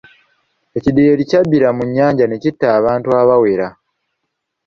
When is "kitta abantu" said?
2.43-3.07